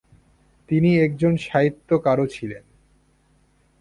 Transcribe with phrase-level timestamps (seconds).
[0.69, 2.63] তিনি একজন সাহিত্যকারও ছিলেন।